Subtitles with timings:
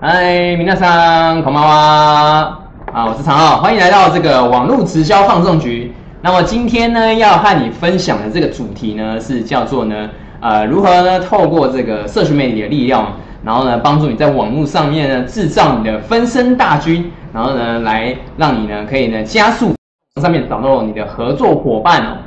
[0.00, 2.58] 嗨，皆さんこんばんは。
[2.92, 5.92] 啊，我是常浩，欢迎来到这个网络直销放送局。
[6.20, 13.12] 那么今天呢，要和你分享的这个主题呢，是叫做呢，呃，如何呢透过这个社群媒体的力量，
[13.44, 19.72] 然后呢，帮助你在网络上面呢制造你的分身大军，然后呢，来让你呢可以呢加速
[20.19, 22.17] 上面找到你的合作伙伴哦。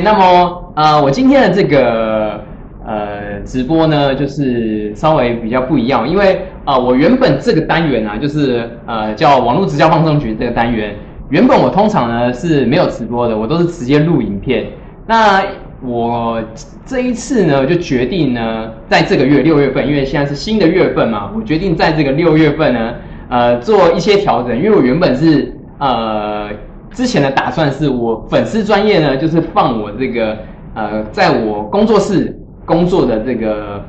[0.00, 2.40] 那么，呃，我今天的这个
[2.86, 10.94] 呃直播呢，就是稍微比较不一样，因为啊，我原本这个单元啊，就是呃叫网络直销放送局这个单元，
[11.28, 14.66] 原本我通常呢是没有直播的，我都是直接录影片。
[15.06, 15.42] 那
[15.82, 16.42] 我
[16.84, 22.94] 这一次呢，就决定呢，在这个月六月份，因为现在是新的月份嘛，我决定在这个六月份呢，
[23.28, 26.48] 呃，做一些调整，因为我原本是呃。
[26.90, 30.34] 之前的打算是我粉丝专业呢，就是放我这个
[30.74, 33.84] 呃，在我工作室工作的这个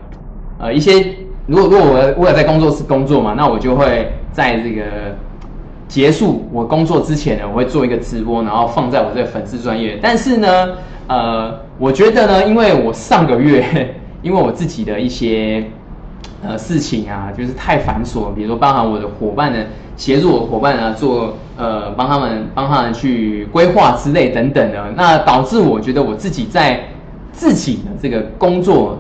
[0.60, 1.16] 呃一些，
[1.48, 4.84] 如果如果我我有在工作室工作嘛，那我就会在这个
[5.90, 10.00] 结束我工作之前呢，我会做一个直播，然后放在我这个粉丝专业。
[10.02, 10.70] 但是呢，
[11.08, 13.66] 呃，我觉得呢，因为我上个月
[14.24, 15.66] 因为我自己的一些。
[16.42, 19.60] 呃，事情啊，就是太繁琐，比如说包含我的伙伴呢，
[19.98, 26.80] 协助我伙伴啊做呃，帮他们帮他们去规划之类等等的，那导致我觉得我自己在
[27.34, 28.98] 自己的这个工作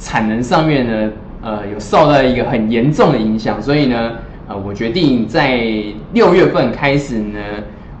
[0.00, 1.12] 产能上面呢，
[1.42, 4.10] 呃，有受到一个很严重的影响，所以呢，
[4.48, 5.60] 呃，我决定在
[6.14, 7.38] 六月份开始呢，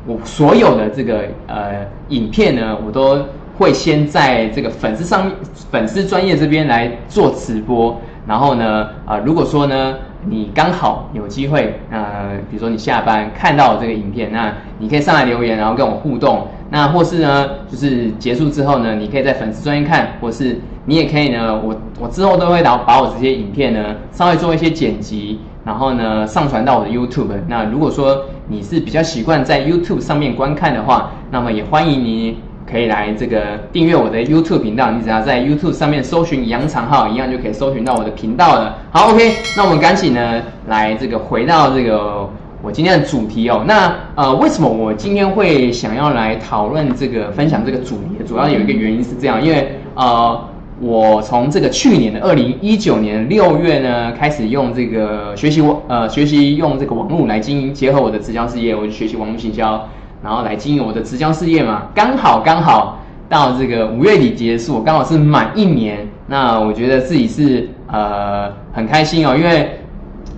[0.06, 3.22] 我所有的这个呃影片呢，我都
[3.58, 5.34] 会先在这个粉丝上面
[5.70, 8.00] 粉丝专业这边来做直播。
[8.26, 9.94] 然后呢，啊，如果说呢，
[10.28, 16.46] 你刚好有机会，呃，比如说你下班看到这个影片，那你可以上来留言，然后跟我互动。
[16.70, 27.28] 那或是呢，就是结束之后呢，你可以在粉丝专业看，或是你也可以呢，我我之后都会把把我这些影片呢，稍微做一些剪辑，然后呢，上传到我的 YouTube。
[27.46, 32.38] 那如果说你是比较习惯在 YouTube 上面观看的话，那么也欢迎你。
[32.70, 38.76] 可以来这个订阅我的 YouTube 频道，你只要在 YouTube 上面搜寻杨长浩，一样就可以搜寻到我的频道了。
[38.90, 42.28] 好，OK，那我们赶紧呢来这个回到这个
[42.60, 43.64] 我今天的主题哦。
[43.66, 48.22] 那呃，为什么我今天会想要来讨论这个分享这个主题？
[48.26, 50.38] 主要有一个原因是这样，因为呃，
[50.80, 59.88] 我从这个去年的二零一九年六月呢开始用这个学习网呃学习用这个网络来经营，结合我的直销事业，我就学习网络营销。
[60.22, 66.06] 然后来经营我的直销事业嘛，刚好刚好到这个五月底结束，刚好是满一年。
[66.26, 69.78] 那我觉得自己是呃很开心哦，因为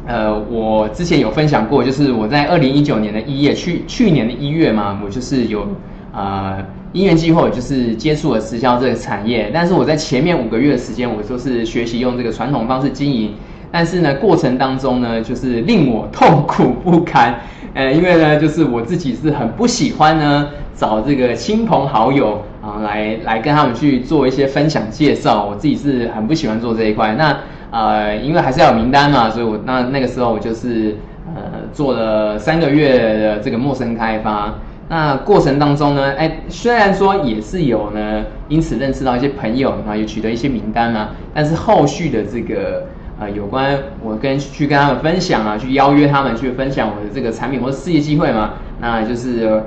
[0.07, 5.67] 呃我之前有分享过，就是我在二零一九年的一月，去去年的一月嘛，我就是有
[6.13, 6.59] 呃
[6.93, 9.51] 因缘机会，就是接触了直销这个产业。
[9.55, 13.35] 但是我在前面五个月的时间，我都是学习用这个传统方式经营，
[13.71, 17.39] 但是呢过程当中呢，就是令我痛苦不堪。
[17.75, 25.45] 呃，因为呢，就是我自己是很不喜欢呢，找这个亲朋好友啊，来来跟他们去做一些分享介绍。
[25.45, 27.15] 我自己是很不喜欢做这一块。
[27.17, 27.39] 那
[27.71, 30.97] 呃，因为还是要有名单嘛，所以我那那个时候我就是
[31.37, 34.53] 呃做了三个月的这个陌生开发。
[34.91, 42.85] 那过程当中呢，哎，虽然说也是有呢，因此认识到一些朋友，然后也取得一些名单啊，但是后续的这个。
[43.23, 49.63] 呃，有关我跟去跟他们分享啊，去邀约他们去分享我的这个产品或者事业机会嘛，那就是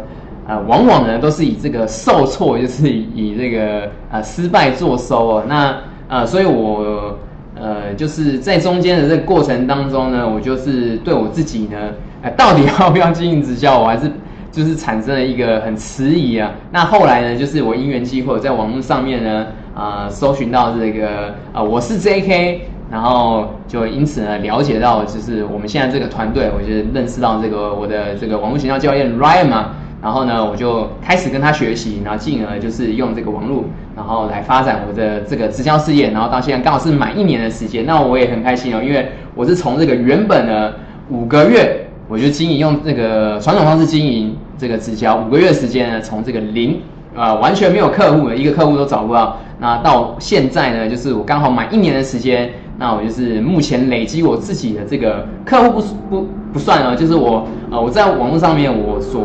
[0.47, 5.43] 呃，往往呢都是以这个受挫，就是以这个呃失败作收哦。
[5.47, 7.15] 那呃，所以我
[7.53, 11.77] 呃就是在中间的这个过程当中呢，我就是对我自己呢，
[12.23, 14.11] 呃，到底要不要经营直销，我还是
[14.53, 16.51] 就是产生了一个很迟疑啊。
[16.71, 22.69] 那后来呢，就是我因缘机会在网络上面呢，啊，搜寻到这个啊，我是 J.K。
[22.91, 29.69] 然后就因此呢，了解到就是我们现在这个团队，我就认识到这个我的这个网络形象教练 Ryan 嘛，
[29.99, 33.63] 然后呢，我就开始跟他学习，然后进而就是用这个网络，
[33.95, 40.75] 然后来发展我的这个直销事业，然后到现在刚好是满一年的时间，那我也很开心哦，因为我是从这个原本的
[41.09, 46.79] 五个月，我就经营用这个传统方式经营这个直销，五个月时间呢，从这个零
[47.13, 52.49] 啊完全没有客户，一个客户都找不到，那到现在呢，就是我刚好满一年的时间。
[52.79, 59.21] 那我就是目前累积我自己的这个客户不不不算啊，就是我呃我在网络上面我所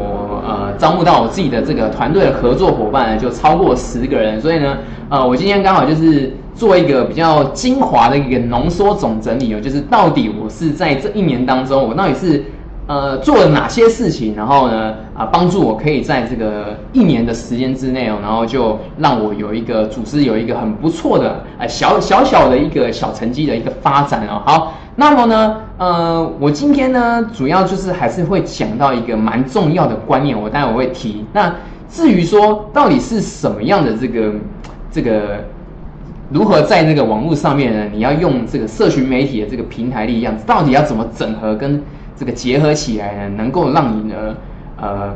[0.46, 4.76] 呃招募到我自己的这个团队的合作伙伴呢就超过十个人，所以呢
[5.08, 12.44] 呃我今天刚好就是做一个比较精华的一个浓缩总整理哦，就是到底我是在这一年当中我到底是
[12.88, 24.42] 呃做了哪些事情，然后呢啊帮助我可以在这个一年的时间之内哦，然后就让我有一个组织有一个很不错的呃小小小的一个小成绩的一个发展哦。
[24.44, 31.24] 好，那么呢呃我今天呢主要就是还是会讲到一个蛮重要的观念，我待会会提。
[31.32, 31.54] 那
[31.88, 34.32] 至于说到底是什么样的这个
[34.90, 35.44] 这个。
[36.30, 37.90] 如何在那个网络上面呢？
[37.90, 41.82] 你要用这个社群媒体的这个平台力量，到底要怎么整合跟
[42.18, 43.34] 这个结合起来呢？
[43.36, 44.14] 能够让你呢，
[44.76, 45.14] 呃，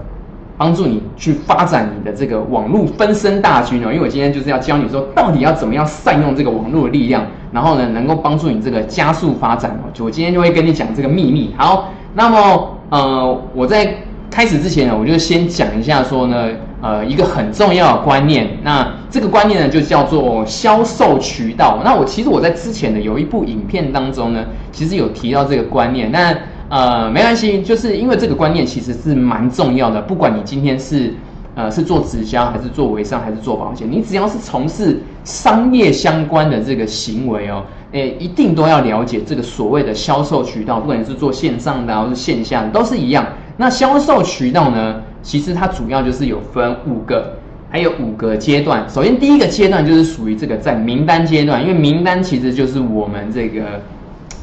[0.57, 3.93] 帮助你去发展你的这个网络分身大军哦。
[3.93, 9.91] 因为我今天就是要教你说，到底要怎么样善用这个网络的力量，然后呢，能够帮助你这个加速发展哦。
[9.93, 11.53] 就我今天就会跟你讲这个秘密。
[11.57, 13.95] 好，那么呃，我在
[14.31, 16.49] 开始之前呢，我就先讲一下说呢。
[16.85, 21.81] 呃，一个很重要的观念，那这个观念呢，就叫做销售渠道。
[21.85, 26.11] 那我其实我在之前的有一部影片当中呢，其实有提到这个观念。
[26.11, 26.37] 那
[26.73, 30.01] 呃，没关系，就是因为这个观念其实是蛮重要的。
[30.01, 31.13] 不管你今天是
[31.55, 40.81] 呃是做直销，还是做微商，还是做保险，你只要是从事商业相关的这个行为哦，诶，一定都要了解这个所谓的销售渠道。
[40.81, 43.27] 不管你是做线上的，还是线下的，都是一样。
[43.59, 45.03] 那销售渠道呢？
[45.23, 47.35] 其实它主要就是有分五个，
[47.69, 48.89] 还有五个阶段。
[48.89, 53.79] 首先第一个阶段就是属于这个在名单阶段，因为名单其实就是我们这个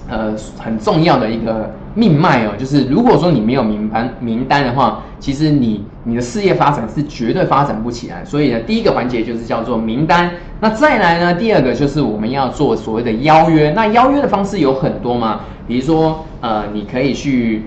[0.09, 2.51] 呃很重要的一个命脉哦。
[2.57, 8.25] 就是如果说你没有名单名单的话，其实你你的事业发展是绝对发展不起来。
[8.25, 10.31] 所以呢，第一个环节就是叫做名单。
[10.59, 13.71] 那再来呢，第二个就是我们要做所谓的邀约。
[13.71, 17.63] 那邀约的方式有很多嘛，比如说呃，你可以去。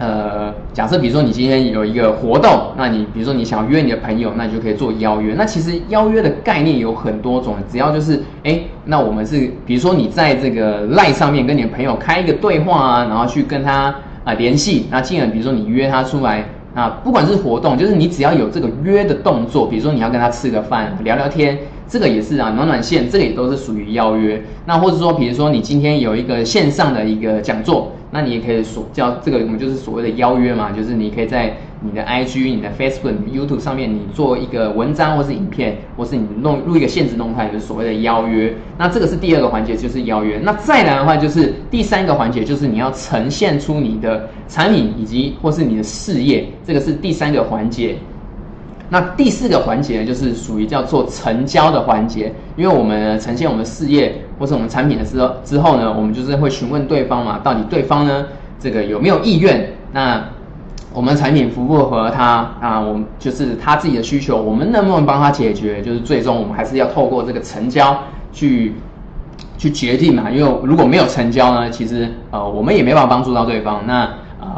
[0.00, 5.34] 呃，假设比如说你今天有一个活动，那你比如说你想要约你的朋友，那你就可以做邀约。
[5.36, 13.94] 那其实邀约的概念有很多种，只要就是哎，那我们是比如说你在这个赖上面跟你的朋友开一个对话啊，然后去跟他
[14.24, 24.42] 啊联系，那进而比如说你约他出来，啊不管是活动，就是你只要有这个约的动作，比如说你要跟他吃个饭聊聊天，这个也是啊，暖暖线，这个也都是属于邀约。
[24.64, 27.92] 那或者说比如说你今天有一个线上的一个讲座。
[28.10, 38.52] 那你也可以所叫这个，我们就是所谓的邀约嘛，就是你可以在你的 IG、你的 Facebook、YouTube 上面，你做一个文章或是影片，或是你弄录一个限制动态，就是所谓的邀约。
[38.76, 40.40] 那这个是第二个环节，就是邀约。
[40.42, 47.96] 那再来的话，就是第三个环节，就是你要呈现出你的产品以及或是你的事业，这个是第三个环节。
[48.90, 58.26] 那第四个环节呢，就是属于叫做成交的环节，因为我们呈现我们事业或是我们产品的时候之后呢，我们就是会询问对方嘛，到底对方呢
[58.58, 59.72] 这个有没有意愿？
[59.92, 60.22] 那
[60.92, 62.80] 我们产品符不符合他啊？
[62.80, 65.80] 我们就是他自己的需求，我们能不能帮他解决？
[65.80, 67.96] 就是最终我们还是要透过这个成交
[68.32, 68.74] 去
[69.56, 73.82] 去决定嘛，因为如果没有成交呢，其实呃我们也没办法帮助到对方。
[73.86, 74.10] 那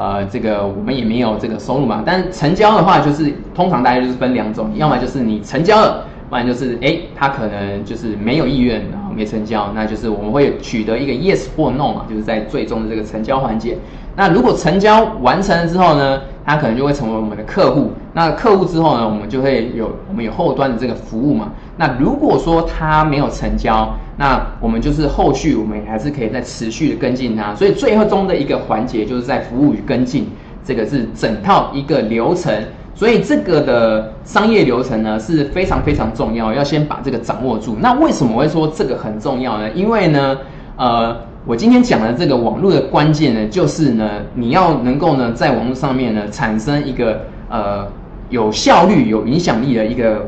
[0.03, 13.79] 呃，这个我们也没有这个收入嘛，但成交的话，就是通常大家就是分两种，要么就是你成交了，不然就是哎，他可能就是没有意愿，然后没成交，那就是我们会取得一个 yes 或 no 嘛，就是在最终的这个成交环节。
[14.17, 17.93] 那如果成交完成了之后呢，他可能就会成为我们的客户。
[18.13, 21.51] 那客户之后呢，我们就会有我们有后端的这个服务嘛。
[21.77, 27.55] 那如果说他没有成交，那我们就是后续我们还是可以再持续的跟进他。
[27.55, 30.29] 所以最后中的一个环节就是在服务与跟进，
[30.65, 32.53] 这个是整套一个流程。
[32.95, 37.77] 所以这个的商业流程呢是非常非常重要，要先把这个掌握住。
[37.81, 39.71] 那为什么会说这个很重要呢？
[39.71, 40.39] 因为呢，
[40.77, 41.17] 呃。
[41.45, 47.21] 我今天讲的这个网络的关键呢，就是呢，你要能够呢，在网络上面呢，产生一个
[47.51, 47.85] 呃
[48.31, 50.25] 有效率、有影响力的一个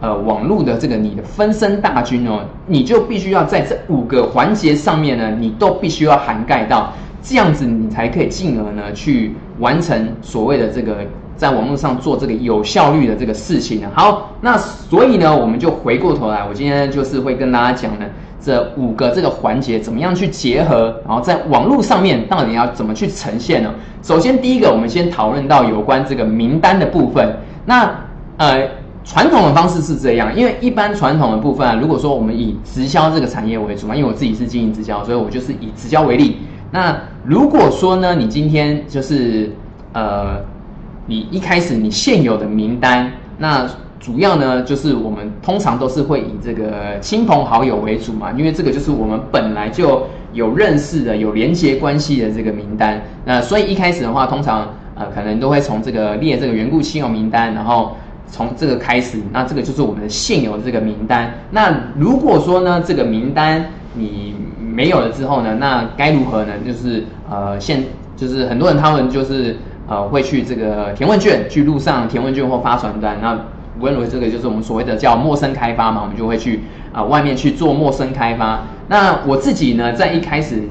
[0.00, 6.92] 呃网络的这个你的分身大军哦，你就必须要在这五个环节上面呢，你都必须要涵盖到，
[7.22, 10.96] 这样子你才可以进而呢去完成所谓的这个
[11.36, 13.82] 在网络上做这个有效率的这个事情。
[13.94, 18.06] 好，那所以呢，我们就回过头来，我今天就是会跟大家讲呢。
[18.40, 20.94] 这五个这个环节怎么样去结合？
[21.06, 23.74] 然后在网络上面到底要怎么去呈现呢？
[24.02, 27.36] 首先，第一个我们先讨论到有关这个名单的部分。
[27.64, 27.92] 那
[28.36, 28.68] 呃，
[29.02, 36.36] 传统的方式是这样，因为一般传统的部分啊，如果说我们以直销这个产业为主嘛，因为我自己是经营直销，所以我就是以直销为例。
[36.70, 39.50] 那如果说呢，你今天就是
[39.92, 40.38] 呃，
[41.06, 43.66] 你一开始你现有的名单，那
[43.98, 53.02] 主要呢，就是我们通常都是会以这个亲朋好友为主嘛，因为这个就是我们本来就有认识的、有连接关系的这个名单。
[53.24, 57.96] 那所以一开始的话，通常呃可能都会从这个列这个缘故亲友名单，然后
[58.28, 59.18] 从这个开始。
[59.32, 61.32] 那这个就是我们的现有的这个名单。
[61.50, 66.52] 那如果说呢，这个名单你没有了之后呢，那该如何呢？
[66.64, 67.82] 就是呃现
[68.14, 69.56] 就是很多人他们就是
[69.88, 73.16] 呃会去这个填问卷，去路上填问卷或发传单。
[73.22, 73.38] 那
[73.78, 76.60] 我认为，这个就是我们所谓的叫陌生开发嘛，我们就会去
[76.92, 78.62] 啊外面去做陌生开发。
[78.88, 80.62] 那我自己呢，在一开始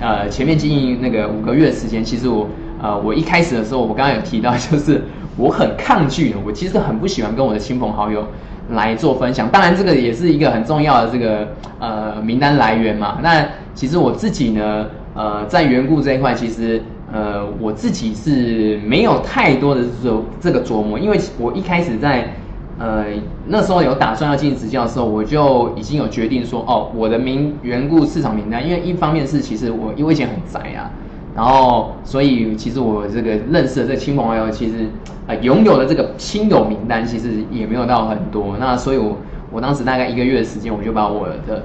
[0.00, 2.48] 呃前面经营那个五个月的时间，其实我
[2.80, 5.02] 呃我一开始的时候，我刚刚有提到，就是
[5.36, 8.26] 我很抗拒，我其实很不喜欢跟我的亲朋好友
[8.70, 9.48] 来做分享。
[9.50, 11.48] 当然，这个也是一个很重要的这个
[11.78, 13.18] 呃名单来源嘛。
[13.22, 13.44] 那
[13.74, 16.80] 其实我自己呢，呃在缘故这一块，其实
[17.12, 22.32] 呃我自己是没有太多的这种这个琢磨，因为我一开始在。
[22.78, 23.06] 呃，
[23.46, 30.90] 那时候有打算要进行执教的时候，我就已经有决定说，哦，我的名缘故市场名单，因为一方面是其实我因为以前很宅啊，
[31.34, 34.90] 然后所以其实我这个认识的这亲朋好友，其实
[35.26, 39.16] 呃拥有的这个亲友名单其实也没有到很多，那所以我
[39.50, 41.62] 我当时大概一个月的时间，我就把我的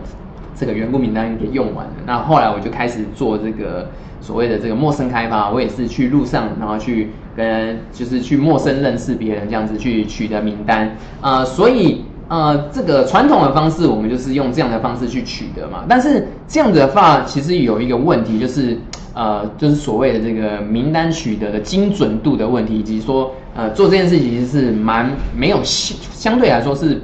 [0.55, 1.91] 这个缘故名单给用完了。
[2.05, 3.89] 那后来我就开始做这个
[4.21, 7.09] 所谓的这个陌生开发，我也是去路上，然后去。
[7.35, 15.83] 跟就是去陌生认识别人这样子去取得名单啊，所以呃这个传统的方式我们就是用这样的方式去取得嘛。
[15.87, 18.77] 但是这样子的话，其实有一个问题就是
[19.13, 27.01] 呃就是所谓的这个名单取得的精准度的问题，以及说呃做这件事情是蛮没有相相对来说是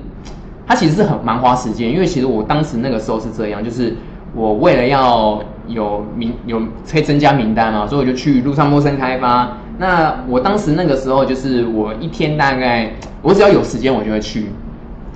[0.66, 3.96] 它其实是很蛮花时间，因为其实我当时那个时候是这样，就是
[4.36, 9.58] 我为了要有名有可以增加名单嘛，所以我就去路上陌生开发。
[9.80, 12.92] 那我当时那个时候就是我一天大概，
[13.22, 14.48] 我只要有时间我就会去，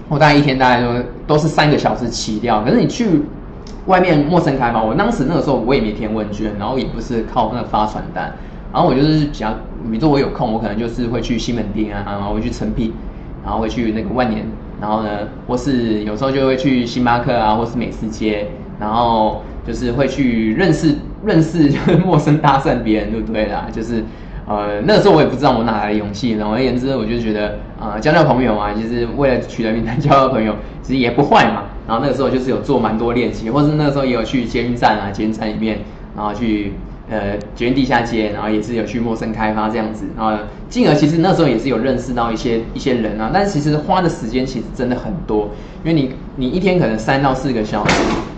[0.07, 0.87] 我大概一天大概都
[1.25, 2.61] 都是三个小时起掉。
[2.63, 3.23] 可是你去
[3.87, 8.31] 外面陌生开发，我当时那个时候我也没填问卷，然后也不是靠那个发传单，
[8.71, 9.49] 然后我就是比较，
[9.89, 12.93] 比如说我有空，我可能就是会去西门町啊，然后会去诚品，
[13.43, 14.45] 然后会去那个万年，
[14.79, 15.09] 然后呢，
[15.47, 18.47] 或是有时候就会去星巴克啊，或是美食街，
[18.79, 23.65] 然后就是会去认识认识，就是陌生搭讪别人，对不对啦？
[23.71, 24.03] 就是。
[24.47, 26.35] 呃，那个时候我也不知道我哪来的勇气。
[26.35, 31.63] 总而言之，我就觉得，啊，交交朋友嘛，就是为了取得名单交交朋友，其实也不坏嘛。
[31.87, 35.79] 然后那个时候就是有做蛮多练习，或是那个时候也有去捷运站啊，捷运站里面，
[36.15, 36.73] 然后去
[37.11, 40.05] 呃捷运地下街，然后也是有去陌生开发这样子。
[40.17, 40.35] 然后
[40.67, 45.49] 进而其实那时候也是有认识到一些一些人啊，但其实花的时间其实真的很多，
[45.83, 47.93] 因为你你一天可能三到四个小时，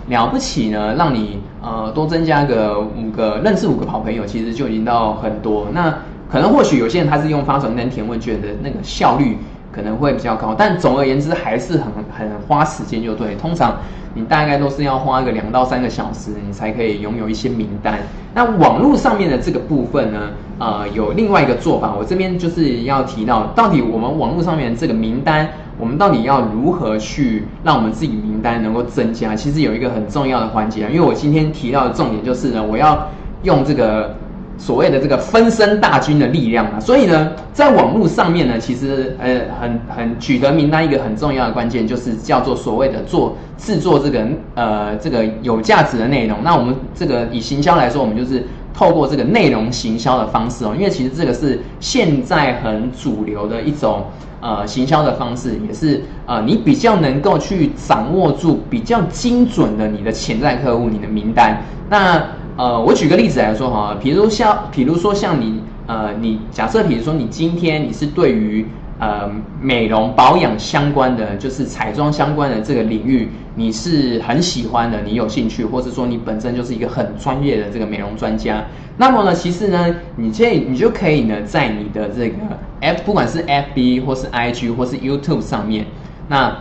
[0.08, 1.38] 了不起呢，让你。
[1.66, 5.66] 呃，多增加个五个认识五个好朋友，其实就已经到很多。
[5.72, 5.96] 那
[6.30, 9.38] 可能或许有些人他是用发传单填问卷的那个效率
[9.74, 13.34] 可能会比较高，但总而言之还是很很花时间，就对。
[13.34, 13.78] 通常
[14.14, 17.98] 你大概都是要花个两到三个小时，你才可以拥有一些名单。
[18.34, 20.20] 那网络上面的这个部分呢，
[20.58, 25.48] 呃，有另外一个做法，我这边就是要提到，到底我们网络上面这个名单。
[25.76, 29.34] 我们到底要如何去让我们自己名单能够增加？
[29.34, 33.08] 其实有一个很重要的环节，因为我今天提到的重点就是呢，我要
[33.42, 34.14] 用这个
[34.56, 36.80] 所谓的这个分身大军的力量啊。
[36.80, 46.38] 所以呢，在网络上面呢，其实呃很很取得名单一个很重要的关键就是叫做所谓的做制作这个呃这个有价值的内容。
[46.42, 54.04] 那我们这个以行销来说，我们就是透过这个内容行销的方式哦，因为其实这个是现在很主流的一种。
[54.40, 61.62] 呃，行销的方式也是呃，你比较能够去掌握住比较精准的你的潜在客户，你的名单。
[61.88, 62.22] 那
[62.56, 68.66] 呃，我举个例子来说哈，比如像，比如说像你呃，你假设比如说你今天你是对于。
[69.00, 69.28] 呃，
[69.60, 78.64] 美容保养相关的，就是彩妆相关的这个领域，你是很喜欢的，你有兴趣，或者说你本身就是一个很专业的这个美容专家。
[78.96, 82.36] 那么呢，其实呢，你这你就可以呢，在你的这个
[82.80, 85.84] F，不管是 FB 或是 IG 或是 YouTube 上面，
[86.28, 86.56] 那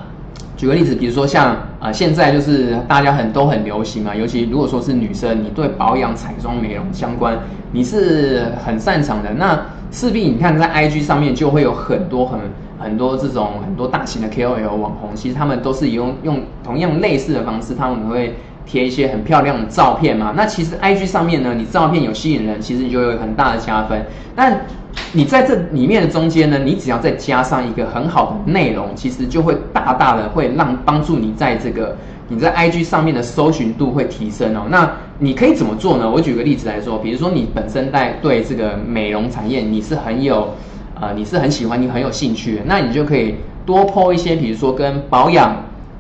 [0.55, 7.37] 举个例子，比如说像啊，现在就是大家很都很流行嘛，尤其如果说是女生，你对保养、彩妆、美容相关，
[7.71, 9.59] 你是很擅长的，那。
[9.95, 12.39] 势必你看在 IG 上面就会有很多很
[12.79, 18.33] 很多这种很多大型的 KOL 网红，其实他们都是用用同样类似的方式，他们会
[18.65, 20.33] 贴一些很漂亮的照片嘛。
[20.35, 24.05] 那其实 IG 上面呢，你照片有吸引人，其实你就有很大的加分。
[24.35, 24.65] 但
[25.11, 31.95] 你在这里面的中间呢，你只要再加上一个很好的内容，其实就会大大的会让帮助你在这个。
[32.29, 34.61] 你在 IG 上面的搜寻度会提升哦。
[34.69, 34.89] 那
[35.19, 36.09] 你可以怎么做呢？
[36.09, 40.55] 我举个例子来说，比如说你本身在对这个美容产业你是很有，
[40.99, 45.53] 呃，你是很喜欢，你很有兴趣，那你就可以多 po 一些，比如说跟保养、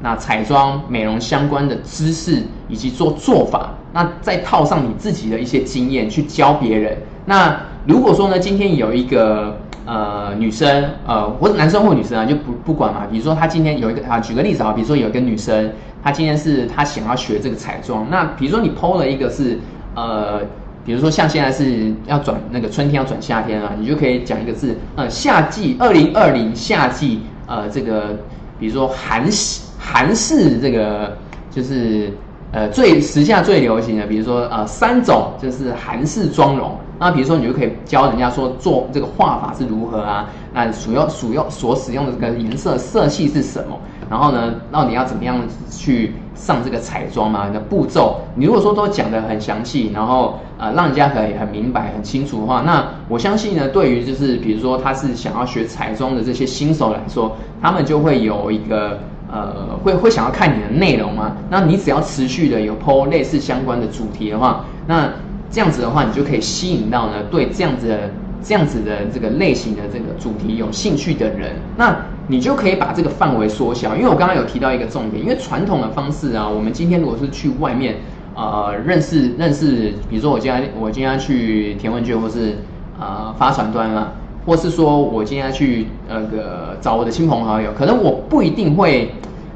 [0.03, 6.95] 那彩妆、美容相关的知识以及做做法，那再套上你自己的一些经验去教别人。
[7.25, 9.57] 那如果说呢，今天有一个。
[9.85, 13.05] 呃，女生，呃，或者男生或女生啊，就不不管嘛。
[13.11, 15.69] 比如说，他今天有一个啊，举个例子啊，比如说有一个女生，
[16.01, 18.07] 她今天是她想要学这个彩妆。
[18.09, 19.59] 那比如说你 PO 了一个是，
[19.93, 20.39] 呃，
[20.85, 28.17] 比如说像现在是要转那个春天要转夏天啊，你就可以讲一个字，呃，夏季二零二零夏季，呃，这个
[28.57, 31.15] 比如说韩式韩式这个
[31.51, 32.09] 就是
[32.53, 43.77] 呃最时下最流行的，比如说呃三种就是韩式妆容，那比如说你就可以教人家说做这个画法是如何啊，那主要主要所使用的这个颜色色系是什么？
[44.09, 45.37] 然后呢，到底要怎么样
[45.69, 47.49] 去上这个彩妆嘛？
[47.49, 58.99] 的步骤，你如果说都讲得很详细，然后呃让人家可以很明白、很清楚的话，那我相信呢，对于就是比如说他是想要学彩妆的这些新手来说，他们就会有一个
[59.33, 61.35] 呃会会想要看你的内容吗。
[61.49, 65.09] 那你只要持续的有 PO 类似相关的主题的话，那
[65.49, 68.11] 这样子的话，你就可以吸引到呢对这样子的
[68.43, 71.53] 这样子的这个类型的这个主题有兴趣的人。
[71.77, 71.95] 那
[72.27, 77.95] 你就可以把这个范围缩小，因为我刚刚有提到一个重点，因为传统的方式啊，我们今天如果是去外面，
[78.33, 82.55] 呃，认识认识，比如说我今天我今天去填问卷，或是
[82.99, 84.07] 呃发传单嘛，
[84.45, 89.13] 或是说我今天去那个找我的亲朋好友，可能我不一定会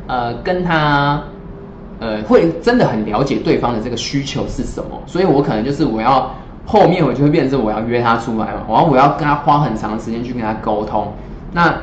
[0.07, 1.21] 呃跟他
[1.99, 6.31] 呃会真的很了解对方的这个需求是什么，所以我可能就是我要
[6.65, 11.11] 后面我就会变成我要约他出来嘛，然后我要跟他花很长时间去跟他沟通，
[11.53, 11.73] 那。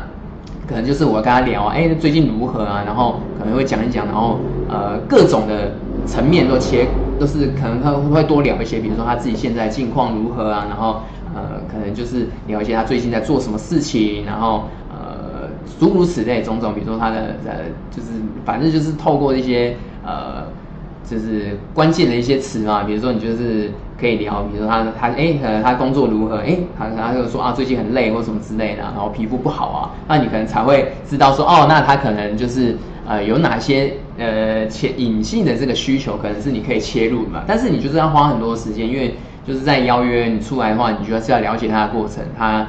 [0.66, 2.82] 可能就是我跟他聊，哎，最近如何啊？
[2.87, 5.73] 然后可能会讲一讲，然后呃，各种的
[6.06, 6.87] 层面都切，
[7.20, 10.64] 都是可能他会多聊一些，比如说他自己现在境况如何啊？
[10.66, 11.02] 然后
[11.35, 15.49] 呃，可能就是聊一些他最近在做什么事情，然后呃，
[15.79, 18.09] 诸如此类种种，比如说他的呃，就是
[18.45, 20.45] 反正就是透过一些呃。
[21.07, 32.75] 就是关键的一些词嘛，比如说你就是可以聊，比如说他他哎，可能他工作如何，哎，他他就说啊最近很累或什么之类的，然后皮肤不好啊，那你可能才会知道说哦，那他可能就是
[33.07, 37.45] 呃有哪些呃潜隐性的这个需求，可能是你可以切入的嘛。
[37.47, 39.14] 但是你就是要花很多时间，因为
[39.47, 42.67] 就是在邀约你出来的话，你就要是要了解他的过程，他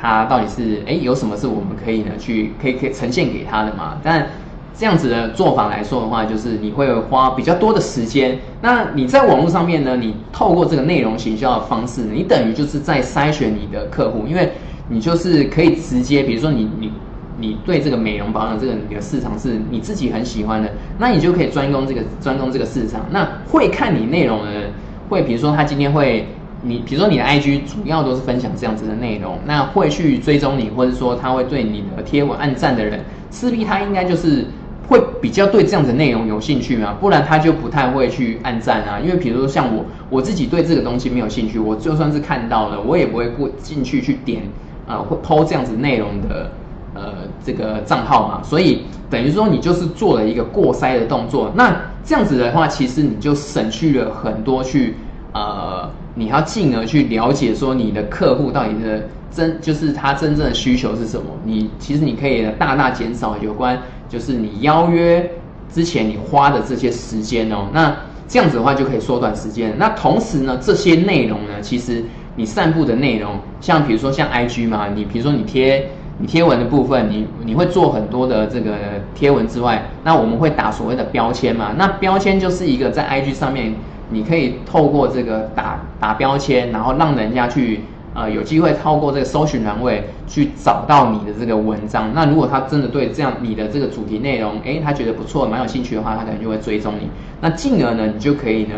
[0.00, 3.98] 他到底是哎有什么是我们可以呢去可以可以呈现给他的嘛？
[4.02, 4.26] 但
[4.74, 8.38] 这样子的做法来说的话，就是你会花比较多的时间。
[8.62, 9.96] 那你在网络上面呢？
[9.96, 14.50] 你透过这个内容行销的方式，你等于就是在筛选你的客户，因为
[14.88, 16.90] 你就是可以直接，比如说你你
[17.38, 23.02] 你对这个美容保养这个你的市场是你自己很喜欢的，那你就可以专攻这个专攻这个市场。
[23.10, 24.72] 那会看你内容的人，
[25.08, 26.26] 会比如说他今天会
[26.62, 34.46] 你，比如说你的 IG 主要都是分享这样子的内容，那会去追踪你，或者说他会对你的贴文按赞的人，势必他应该就是。
[34.88, 36.92] 会比较对这样的内容有兴趣嘛？
[37.00, 39.00] 不然他就不太会去按赞啊。
[39.00, 44.42] 因为比如说像我，我自己对这个东西没有兴趣，我就算是看到了，我也不会过进去去点，
[44.86, 46.50] 呃，会抛这样子内容的，
[46.94, 48.40] 呃，这个账号嘛。
[48.42, 51.52] 所以等于说你就是做了一个过筛的动作。
[51.54, 51.74] 那
[52.04, 54.96] 这样子的话，其实你就省去了很多去，
[55.32, 61.26] 呃，你要进而去了解说你的客户到底是真，就是他真正的需求是什么。
[61.44, 63.78] 你其实你可以大大减少有关。
[64.08, 65.26] 就是你邀约
[65.72, 67.96] 之前你花的这些时间哦，那
[68.28, 69.74] 这样子的话就可以缩短时间。
[69.78, 72.04] 那同时呢，这些内容呢，其实
[72.36, 75.88] 你散布的内容，像比如说像 IG 嘛，你比如说你贴
[76.26, 78.72] 贴文的部分，你你会做很多的这个
[79.14, 81.72] 贴文之外，那我们会打所谓的标签嘛。
[81.76, 83.74] 那标签就是一个在 IG 上面，
[84.10, 87.80] 你可以透过这个打打标签，然后让人家去。
[88.14, 92.10] 呃，有机会透过这个搜寻栏位去找到你的这个文章。
[92.14, 97.08] 那如果他真的对这样你的这个主题内容，诶，他觉得不错，蛮有兴趣的话，他可能就会追踪你。
[97.40, 98.74] 那进而呢，你就可以呢。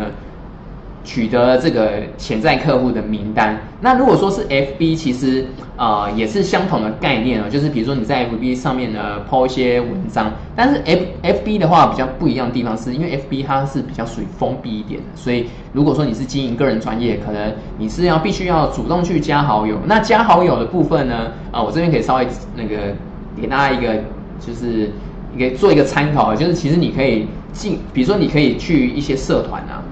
[1.05, 3.57] 取得这个潜在客户的名单。
[3.79, 5.45] 那如果说是 FB，其实
[5.77, 19.77] 呃也是相同的概念哦，就是比如说你在 FB 上面呢抛一些文章，但是 F FB 的话比较不一样的地方是，因为 FB 它是比较属于封闭一点的，所以如果说你是经营个人专业，可能你是要必须要主动去加好友。
[19.85, 22.95] 那加好友的部分呢，啊我这边可以稍微那个
[23.39, 23.93] 给大家一个
[24.39, 24.89] 就是
[25.37, 29.83] 给做一个参考，就是其实你可以进，比如说你可以去一些社团啊。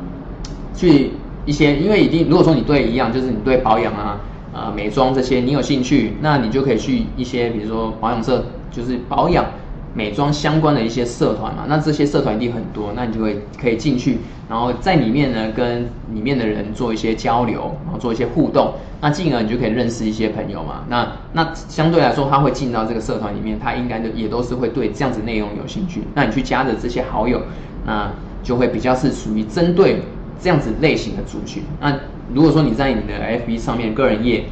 [0.76, 1.12] 去
[1.46, 4.20] 一些，因为一定如果说你对一样，就是你对保养啊、
[4.54, 9.46] 呃美妆这些你有兴趣，那你就可以去一些，比如说保养社，就是保养
[9.94, 11.66] 美妆相关的一些社团嘛。
[11.68, 14.18] 那这些社团一定很多，那你就会可以进去，
[14.50, 15.84] 然后在里面呢跟
[16.14, 20.86] 里面的人做一些交流，然后做一些互动，那进而你就可以认识一些朋友嘛。
[20.88, 26.02] 那那相对来说，他会进到这个社团里面，他应该就也都是会对这样子内容有兴趣。
[26.16, 27.42] 那你去加的这些好友，
[27.86, 28.10] 那
[28.42, 30.02] 就会比较是属于针对。
[30.41, 31.93] 这样子类型的族群，那
[32.34, 33.13] 如果说你在你的
[33.46, 34.46] FB 上面个人页，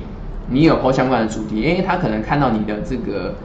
[0.50, 3.36] 你有 po 相关的主题，因为他可能看到你的这个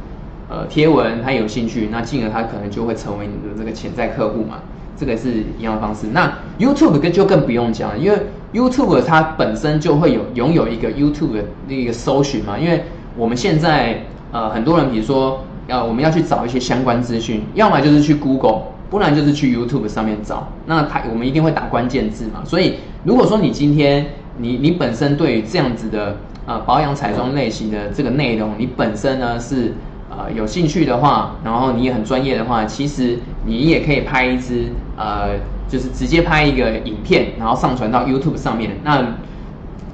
[0.48, 4.58] 呃贴文，他有兴趣，那进而他可能就会成为你的这个潜在客户嘛，
[4.96, 6.08] 这个是一样的方式。
[6.12, 8.18] 那 YouTube 就更不用讲，因为
[8.52, 12.84] YouTube 它本身就会有拥有一个 YouTube 的那个搜寻嘛，因为
[13.16, 20.48] 我们现在呃很多人，比如说要我们要去找一些相关资讯，要么就是去 Google，不然就是去 YouTube 上面找。
[20.66, 24.06] 那他我们一定会打关键字嘛，所以如果说你今天
[24.38, 29.74] 你你本身对于这样子的呃保养彩妆类型的这个内容，你本身呢是
[30.10, 35.30] 呃有兴趣的话，然后你也很专业的话，其实你也可以拍一支呃。
[35.68, 38.70] 就是直接拍一个影片，然后上传到 YouTube 上面。
[38.84, 39.04] 那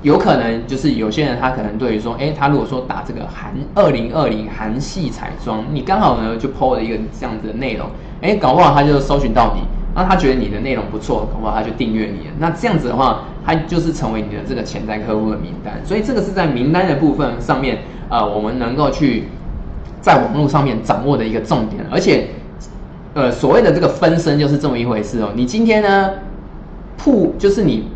[0.03, 7.89] 有可能就是有些人他可能对于说，哎，他如果说打这个韩二零二零韩系彩妆，你刚好呢就 PO 了一个这样子的内容，
[8.23, 9.61] 哎，搞不好他就搜寻到你，
[9.95, 12.29] 那他觉得你的内容不错，搞不好他就订阅你。
[12.39, 15.75] 那这样子的话，他就是成为你的这个潜在客户的名单。
[15.85, 19.25] 所以这个是在名单的部分上面，呃，我们能够去
[20.01, 22.29] 在网络上面掌握的一个重点，而且。
[23.15, 25.29] 呃，所谓的这个分身就是这么一回事哦。
[25.35, 26.13] 你今天呢，
[26.97, 27.87] 铺就是你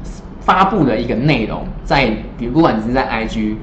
[0.40, 2.04] 发布的一个内容，在
[2.36, 3.54] 比如不管你是在 IG，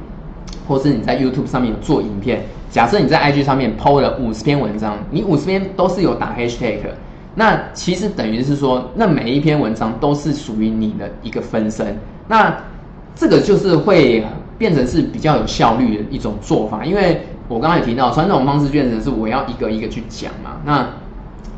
[0.67, 2.41] 或是你在 YouTube 上面有做影片，
[2.73, 6.79] 假设你在 IG 上面 PO 了五十篇文章，你五十篇都是有打 Hashtag，
[7.35, 11.95] 那其实等于是说，那每一篇文章都是属于你的一个分身。
[12.27, 12.57] 那
[13.13, 14.25] 这个就是会
[14.57, 20.87] 变成是比较有效率的一种做法，因为我刚才提到，传统方式变成是我要一个一个去讲嘛，那。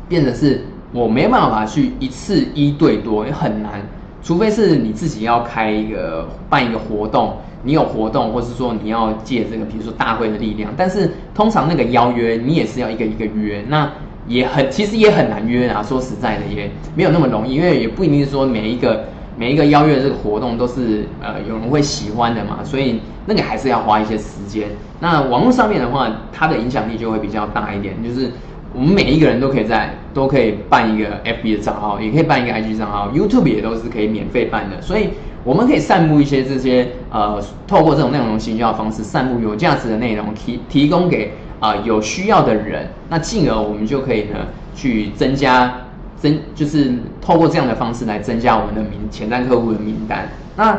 [0.08, 3.82] 变成是我没办法去一次一对多，也很难，
[4.26, 13.88] 除非是你自己要开一个办一个活动，你有活动，或是说你要借这个，比如说大会的力量，但是通常那个邀约你也是要一个一个约，那
[14.26, 15.80] 也很其实也很难约啊。
[15.80, 19.04] 说实在的，也没有那么容易，因为也不一定是说每一个
[19.38, 24.66] 每一个邀约这个活动都是呃有人会喜欢的嘛，所以那个还是要花一些时间。
[24.98, 28.32] 那网络上面的话，它的影响力就会比较大一点，就是。
[28.76, 34.80] 我们每一个人都可以在都可以办一个 FB 的账号，也可以办一个 IG 账号，YouTube 也都是可以免费办的。
[34.82, 35.08] 所以
[35.44, 42.86] 我们可以散布一些这些呃，透过这种内容行销的方式，散布有价值的内容，提提供给啊有需要的人。
[43.08, 44.40] 那进而我们就可以呢
[44.74, 45.72] 去增加
[46.18, 50.28] 增，就是透过这样的方式来增加我们的名潜在客户的名单。
[50.54, 50.78] 那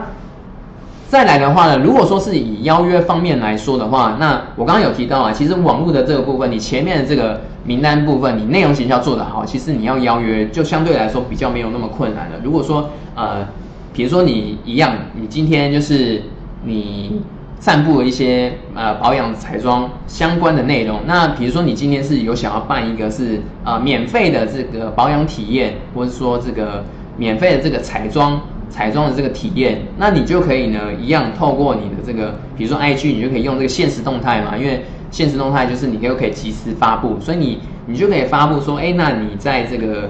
[1.09, 12.37] 再来的话呢，如果说是以邀约方面来说的话，那我刚刚有提到啊，其实网络的这个部分，你前面的这个名单部分，你内容形销做得好，其实你要邀约就相对来说比较没有那么困难了。
[12.43, 13.45] 如果说呃，
[13.93, 16.23] 比如说你一样，你今天就是
[16.63, 17.21] 你
[17.59, 26.83] 散布了一些呃保养彩妆相关的内容，那比如说你今天是有想要办一个是呃免费的这个保养体验，或者说这个
[27.17, 28.41] 免费的这个彩妆。
[28.69, 40.09] 彩妆的这个体验，那你就可以呢，一样透过你的这个，比如说 IG，你就可以用这个现实动态嘛，因为现实动态就是你又可以及时发布，所以你你就可以发布说，哎，那你在这个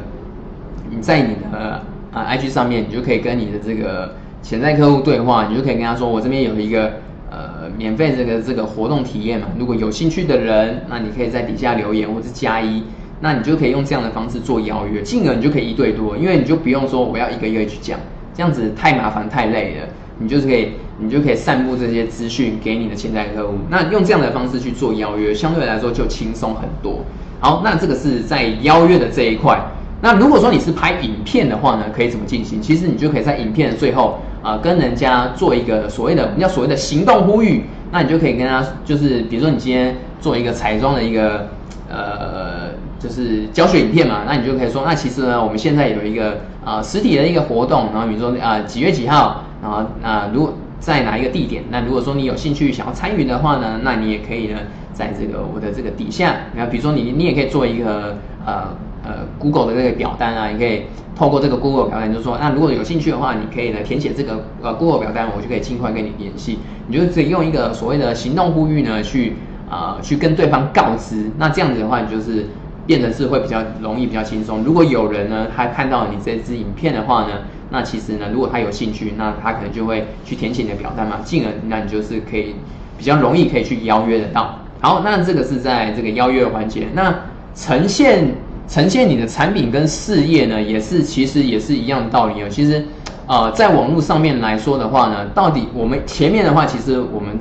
[0.89, 1.81] 你在你的
[2.11, 6.93] 啊 IG 上面，你就可以跟你的这个潜在客户对话，你就可以跟他说，我这边有一个
[7.29, 12.83] 呃免费这个这个活动体验嘛，如果有兴趣的人，那你可以在底下留言或者加一，
[13.21, 17.99] 那你就可以用这样的方式做邀约，进而你就可以一对多，因为你就不用说我要一个一个去讲。
[18.33, 19.87] 这样子太麻烦太累了，
[20.19, 23.55] 你就是可以，你就可以散布这些资讯给你的潜在客户。
[23.69, 26.99] 那用这样的方式去做邀约，相对来说就轻松很多。
[27.39, 29.59] 好，那这个是在邀约的这一块。
[30.01, 32.61] 那如果说你是拍影片的话呢，可以怎么进行？
[32.61, 37.63] 其实你就可以在影片的最后啊，跟人家做一个所谓的我们，叫所谓的行动呼吁。
[37.91, 41.47] 那你就可以跟他，就是比如说你今天做一个彩妆的一个
[41.89, 42.75] 呃。
[42.99, 54.59] 就是教学影片嘛，那你就可以说，那其实呢，我们现在有一个呃实体的一个活动，然后比如说啊几月几号，然后啊如果在哪一个地点，那如果说你有兴趣想要参与的话呢，那你也可以呢
[54.93, 60.83] 在这个我的这个底下，那比如说你你也可以做一个呃呃 Google 的这个表单啊，你可以
[61.15, 69.33] 透过这个 Google 表单，就说那如果有兴趣的话，你可以呢填写这个呃 Google 表单，我就可以尽快跟你联系，你就可以用一个所谓的行动呼吁呢去
[69.69, 72.45] 啊去跟对方告知，那这样子的话，你就是。
[72.87, 74.63] 变成是会比较容易、比较轻松。
[74.63, 77.31] 如果有人呢，他看到你这支影片的话呢，
[77.69, 82.55] 那其实呢，如果他有兴趣，那他可能就会去填写你的表单嘛，进而那你就是可以
[82.97, 84.59] 比较容易可以去邀约得到。
[84.79, 86.87] 好，那这个是在这个邀约环节。
[86.93, 87.13] 那
[87.55, 88.27] 呈现
[88.67, 92.47] 呈现你的产品跟事业呢，也是其实也是一样的道理哦。
[92.49, 92.85] 其实，
[93.25, 97.37] 呃，在网络上面来说的话呢，到底我们前面的话，其实我们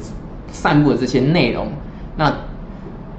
[0.50, 1.68] 散布的这些内容，
[2.16, 2.32] 那。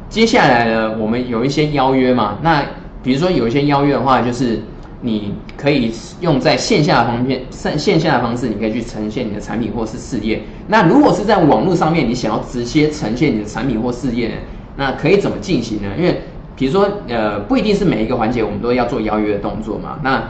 [0.10, 2.38] 接下来呢，我们有一些邀约嘛。
[2.42, 2.64] 那
[3.04, 4.62] 比如说有一些邀约的话，就是
[5.02, 10.42] 你可以用在线下的方面，线线下的方式，你可以去呈现你的产品或是事业。
[10.68, 14.40] 那如果是在网络上面，你想要直接呈现你的产品或事业，
[14.76, 15.90] 那可以怎么进行呢？
[15.98, 16.22] 因为
[16.56, 20.00] 比如说，呃，不一定是每一个环节我们都要做邀约的动作嘛。
[20.04, 20.24] 那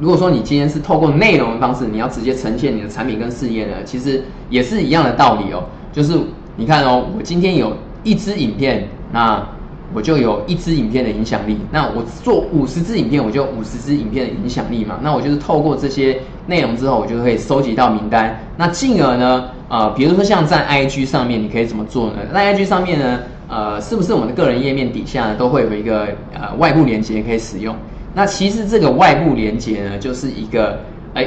[0.00, 5.64] 如果说你今天是透过内容的方式，你要直接呈现你的产品跟事业呢，其实也是一样的道理哦。
[5.92, 6.14] 就是
[6.56, 9.46] 你看哦，我今天有一支影片，那
[9.94, 11.58] 我就有一支影片的影响力。
[11.70, 14.98] 那我做五十支影片，我就五十支影片的影响力嘛。
[15.02, 18.38] 那我就是透过这些内容之后，我就可以收集到名单。
[18.56, 22.18] 那进而呢，呃，比如说像在 IG 上面，你可以怎么做呢？
[22.32, 27.74] 在 IG 上面呢，呃，是不是我们的个人页面底下呢，都会有一个呃外部连接可以使用？
[28.14, 30.78] 那其实这个外部连接呢，就是一个
[31.14, 31.26] 哎，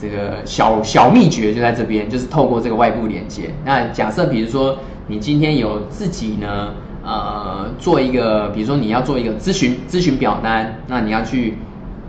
[0.00, 3.50] 这个小小秘诀就在这边，就是透过这个外部连接。
[3.64, 6.70] 那假设比如说你今天有自己呢，
[7.04, 11.58] 呃，做一个，比如说你要做一个咨询咨询表单，那你要去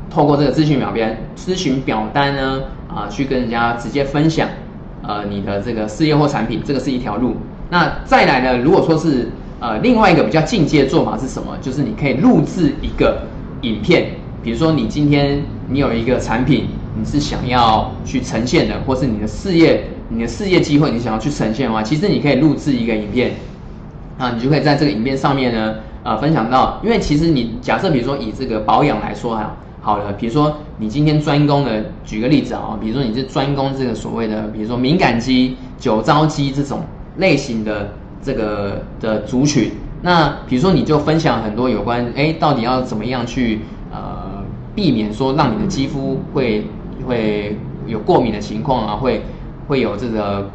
[0.10, 4.48] 透过这个咨询表边咨询表单呢，啊，去跟人家直接分享，
[5.04, 7.36] 呃，你的这个事业或产品，这个是一条路。
[7.70, 9.30] 那再来呢，如果说是
[9.60, 11.58] 呃另外一个比较进阶的做法是什么？
[11.62, 13.22] 就是你可以录制一个。
[13.62, 14.12] 影片，
[14.44, 23.32] 比如说你今天你有一个产品，你是想要去呈现的，或是你的事业，你的事业机会，你想要去呈现的话，其实你可以录制一个影片，
[24.18, 36.82] 啊，你就可以在这个影片上面呢，呃，分享到，因为其实你假设比如说以这个保养来说哈，好了，比如说你今天专攻的，举个例子啊，比如说你是专攻这个所谓的，比如说敏感肌、酒糟肌这种
[37.18, 39.72] 类型的这个的族群。
[40.02, 44.44] 那比如说，你就分享很多有关，哎，到底要怎么样去呃
[44.76, 46.68] 避免说让你的肌肤会
[47.08, 49.24] 会有过敏的情况啊，会
[49.68, 50.48] 会有这个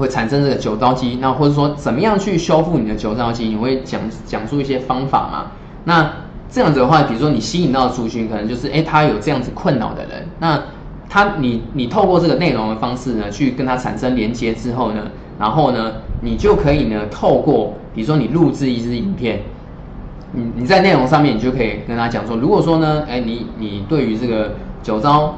[0.00, 5.52] 会产生这个酒糟肌，那或者说怎么样去修复你的酒糟肌，你会讲讲述一些方法嘛？
[5.84, 6.10] 那
[6.50, 10.62] 这样子的话，比如说你吸引到的族群可能就是哎，他有这样子困扰的人，那
[11.08, 15.02] 他你你透过这个内容的方式呢，去跟他产生连接之后呢？
[15.38, 19.40] 然后呢，你就可以呢，透过比如说你录制一支影片，
[20.32, 25.34] 你你在内容上面，你就可以跟他讲说，如果说呢，哎，你你对于这个酒糟，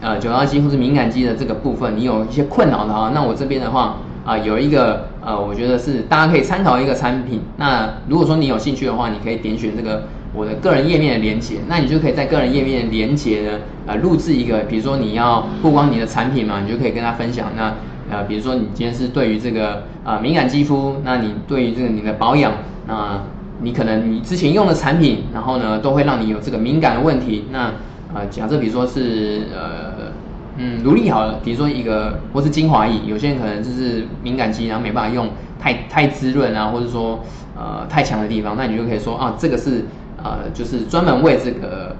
[0.00, 7.40] 呃，酒糟肌或是敏感肌的这个部分，你有一些困扰的话，那我这边的话啊，有一个呃，我觉得是大家可以参考一个产品。
[7.56, 17.74] 那如果说你有兴趣的话，你可以点选这个我的个人页面的连接，那你就可以在个人页面的连接呢，呃，录制一个，比如说你要曝光你的产品嘛，你就可以跟他分享那。
[18.12, 22.52] 呃，比如说你今天是对于这个啊敏感肌肤，那你对于这个你的保养，
[22.88, 23.22] 那
[23.60, 27.44] 你可能你之前用的产品，然后呢都会让你有这个敏感的问题。
[27.52, 27.70] 那
[28.14, 30.12] 呃，假设比如说是呃
[30.56, 37.20] 嗯乳力好了，比如说一个或是精华液，有些人可能就是敏感肌，然后没办法用太太滋润啊，或者说
[37.56, 39.84] 呃太强的地方，那你就可以说啊这个是
[40.22, 41.96] 呃就是专门为这个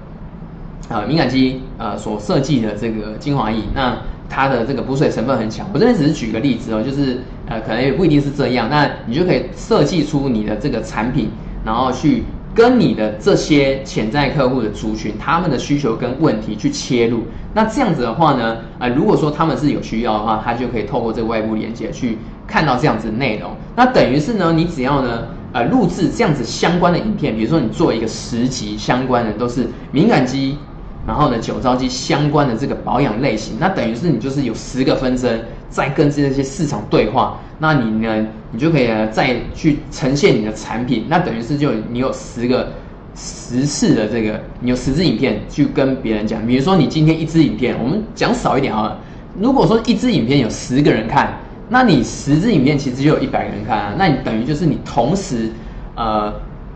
[0.89, 3.97] 呃敏感肌呃所设计的这个精华液，那。
[4.33, 7.17] 它的这个补水成分很强，我这边只是举个例子哦，就是
[7.49, 11.27] 呃，可能也不一定是这样，那你就可以设计出你的这个产品，
[11.65, 17.23] 然后去跟你的这些潜在客户的族群，他们的需求跟问题去切入。
[17.53, 23.51] 那这样子的话呢，呃，如果说他们是有需要的话，他就可以透过这个外部连接去看到这样子的内容。
[23.75, 30.57] 那等于是呢，你只要呢，呃，录制这样子相关的影片，比如说你做一个十级相关的，都是敏感肌。
[31.07, 42.71] 然后呢，酒糟肌相关的这个保养类型，那等于是你就是有十个分身再跟这些市场对话，那你呢，你就可以再去呈现你的产品，那等于是就你有十个
[43.15, 48.95] 十次的这个，你有十支影片去跟别人讲，比如说你今天一支影片，我们讲少一点啊，
[49.39, 51.33] 如果说一支影片有十个人看，
[51.69, 55.49] 那你十支影片其实就有一百个人看啊，那你等于就是你同时，
[55.95, 56.31] 呃。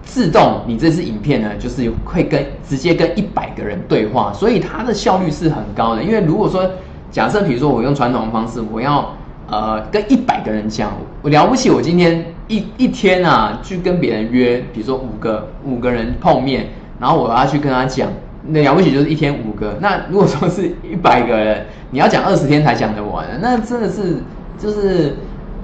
[0.07, 6.03] 自动，你这支影片呢，就是会跟直接跟一百个人对话，所以它的效率是很高的。
[6.03, 6.69] 因为如果说
[7.15, 9.15] 假设，比如说我用传统的方式，我要
[9.47, 16.67] 呃跟一百个人讲，我了不起，我今天一一天啊去跟别人约，比如说五个五个人碰面，
[16.99, 18.09] 然后我要去跟他讲，
[18.47, 19.77] 那了不起就是一天五个。
[19.79, 24.17] 那如果说是一百个人，你要讲二十天才讲得完，那真的是
[24.59, 25.15] 就是。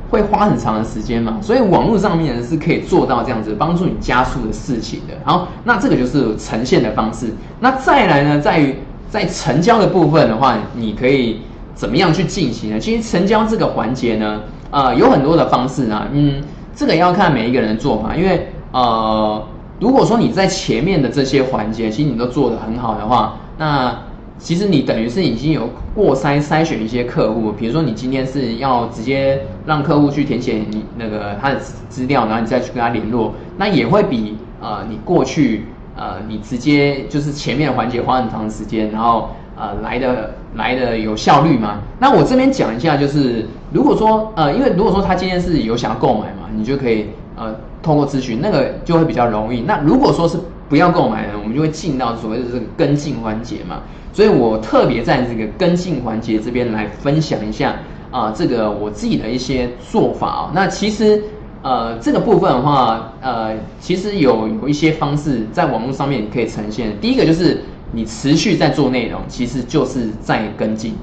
[0.09, 5.13] 会花很长的时间嘛，所以网络上面是可以做到这样子帮助你加速的事情的。
[5.23, 7.27] 好，那这个就是呈现的方式。
[7.61, 8.75] 那再来呢，在于
[9.11, 11.41] 在成交的部分的话，你可以
[11.75, 12.79] 怎么样去进行呢？
[12.79, 14.39] 其实成交这个环节呢，
[14.71, 16.41] 呃，有很多的方式啊，嗯，
[16.73, 18.15] 这个要看每一个人的做法。
[18.15, 19.43] 因为呃，
[19.81, 23.93] 如果说你在前面的这些环节，其实你都做得很好的话，那
[24.39, 31.57] 其实你等于是已经有过筛筛选一些客户，比如说你今天是要直接让客户去填写你那个他的
[31.89, 35.65] 资料，然后你再去跟他联络，那也会比呃你过去
[36.01, 41.79] 呃你直接就是前面的环节花很长时间，然后呃来的来的有效率嘛。
[41.99, 47.05] 那我这边讲一下，就是如果说呃因为如果说他今天是有想要购买嘛，你就可以
[47.37, 49.61] 呃通过咨询那个就会比较容易。
[49.61, 53.81] 那如果说是不要购买呢，我们就会进到所谓的这个跟进环节嘛。
[54.13, 57.75] 所以我特别在这个跟进环节这边来分享一下
[58.09, 60.51] 啊，这个我自己的一些做法啊。
[60.53, 61.23] 那其实
[61.63, 66.99] 呃这个部分的话，呃其实有有一些方式在网络上面可以呈现。
[66.99, 70.95] 第一个就是你持续在做内容，其实就是在跟进。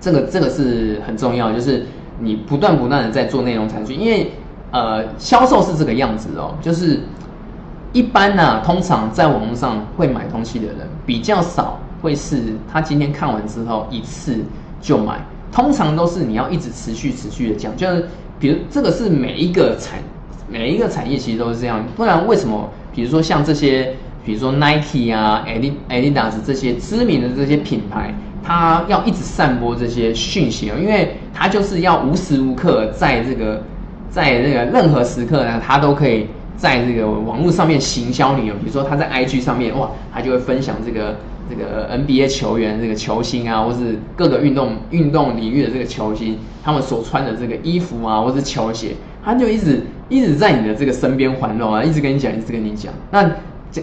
[0.00, 1.86] 这个这个是很重要，就是
[2.18, 4.32] 你不断不断的在做内容产出，因为
[4.72, 7.00] 呃销售是这个样子哦，就是
[7.92, 14.38] 一般呢，通常在网络上会买东西的人比较少，会是他今天看完之后一次
[14.80, 18.08] 就买，通常都是你要一直持续持续的讲，就是
[18.42, 20.00] 比如这个是每一个产
[20.48, 22.68] 每一个产业其实都是这样，不然为什么？
[22.92, 23.94] 比如说像这些，
[24.26, 25.46] 比如说 Nike 啊、
[25.88, 28.12] Adidas 这些知名的这些品牌。
[28.44, 33.62] 它要一直散播这些讯息哦，因为它就是要无时无刻在这个，
[34.10, 36.26] 在这个任何时刻呢，他都可以
[36.56, 38.54] 在这个网络上面行销你哦。
[38.60, 41.16] 比如说他在 IG 上面，哇，他就会分享这个
[41.48, 52.92] 这个 NBA 球员这个球星啊，或是各个运动运动领域的这个球星，他们所穿的这个衣服啊，或是球鞋，他就一直一直在你的这个身边环绕啊，一直跟你讲，一直跟你讲。
[53.10, 53.22] 那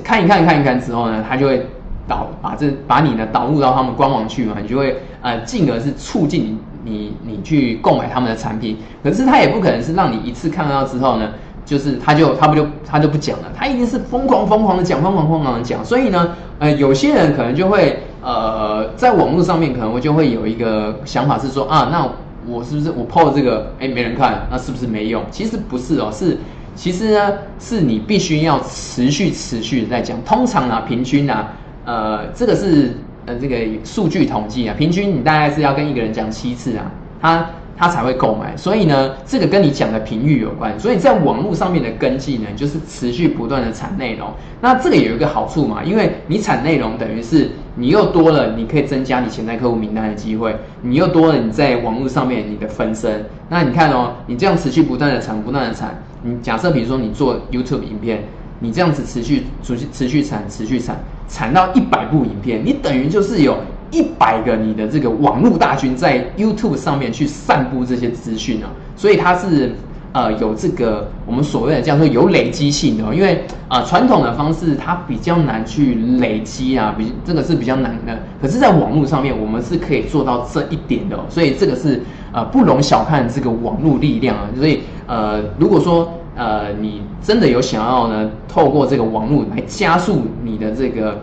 [0.03, 1.65] 看一看看一看之后呢，他就会。
[2.07, 8.75] 导把这把你呢导入到他们官网去嘛，你就会呃进而是促进你你你去购买他们的产品。
[9.03, 11.29] 可是他也不可能是让你一次看到之后呢，
[11.69, 15.85] 就是他就他不就他就不讲了，他一定是疯狂疯狂的讲，疯狂疯狂的讲。
[15.85, 22.09] 所以呢，呃，有些人可能就会呃在网络上面可能我就会有一个想法是说啊，那
[22.51, 25.23] 我是不是我 PO 这个哎没人看，那是不是没用？
[25.29, 26.35] 其实不是哦，是
[26.73, 30.19] 其实呢是你必须要持续持续的在讲。
[30.23, 31.45] 通常呢，平均呢。
[31.85, 32.93] 呃，这个是
[33.25, 37.43] 呃这个数据统计啊，平均你大概是要跟一个人讲七次啊，他
[37.79, 38.55] 他才会购买。
[38.57, 40.77] 所以呢，这个跟你讲的频率有关。
[40.77, 44.29] 所以在网络上面的根基呢，就是持续不断的产内容。
[44.59, 53.25] 那这个有一个好处嘛，因为你产内容，等于是你又多了，你可以增加你潜在客户名单的机会，你又多了你在网络上面你的分身。
[53.47, 58.21] 那你看哦，你这样持续不断的产，不断的产，你假设比如说你做 YouTube 影片。
[58.61, 60.97] 你这样子持续、持续、持续产、持续产，
[61.29, 63.55] 产到一百部影片，你等于就是有
[63.91, 69.73] 一百个你的这个网络大军在 YouTube 上面去散布这些资讯啊，所以它是
[70.13, 86.11] 呃有这个我们所谓的叫做有累积性的，因为啊传统的方式它比较难去累积啊，比这个是比较难的，可是在网络上面我们是可以做到这一点的，所以这个是呃不容小看这个网络力量啊，所以呃如果说。
[86.35, 88.29] 呃，你真的有想要呢？
[88.47, 91.19] 透过这个网络来加速你的这个，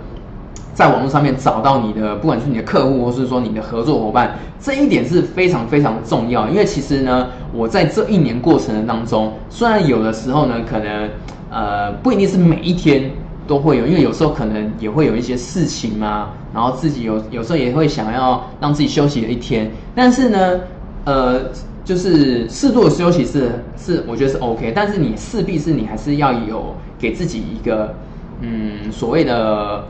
[0.77, 6.47] 在网络上面找到你的，不管是你的客户，或是说你的合作伙伴，这一点是非常非常重要。
[6.51, 11.09] 因为其实呢，我在这一年过程的当中，虽然有的时候呢，可能
[11.51, 13.11] 呃不一定是每一天
[13.47, 20.61] 都会有，因为有时候可能也会有一些事情嘛，然后自己有有时候也会想要让自己休息一天，但是呢，
[21.07, 21.41] 呃。
[21.87, 27.95] 就是适度的休息是是，我觉得是 OK，但是你势必是你还是要有给自己一个
[28.41, 29.85] 嗯所谓的，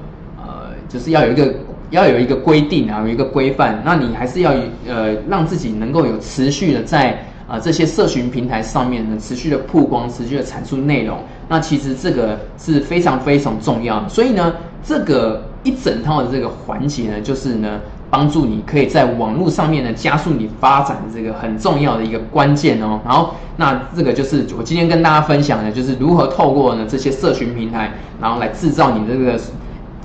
[0.89, 1.55] 就是要有一个
[1.91, 4.53] 要有一个规定啊，有一个规范，那你还是要
[4.89, 11.19] 呃让自己能够有持续的在啊这些社群平台上面呢持续的曝光，持续的产出内容，
[11.49, 14.53] 那其实这个是非常非常重要的，所以呢，
[14.85, 17.81] 这个一整套的这个环节呢，就是呢。
[18.09, 23.01] 帮助你可以在网络上面呢加速你发展的这个很重要的一个关键哦。
[23.05, 29.37] 然后，那这个就是我今天跟大家分享的，就是如何透过呢这些社群平台，然后来制造你这个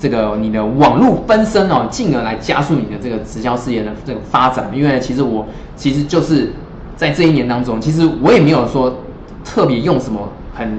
[0.01, 4.69] 这个你的网络分身哦，进而来加速你的这个直销事业的这个发展。
[4.73, 5.45] 因为其实我
[5.77, 6.51] 其实就是
[6.97, 8.93] 在这一年当中，其实我也没有说
[9.45, 10.77] 特别用什么很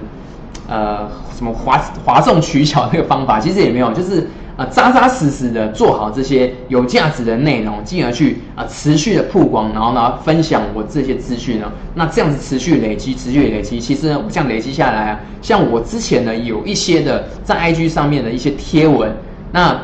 [0.68, 4.28] 呃什么哗哗众取巧这个方法，其实也没有，就是。
[4.66, 19.12] 扎扎实实的做好这些有价值的内容，进而去啊持续的曝光，然后呢分享我这些资讯呢，那这样子持续累积，持续累积，其实呢，这样累积下来啊，像我之前呢有一些的在 IG 上面的一些贴文，
[19.53, 19.79] 那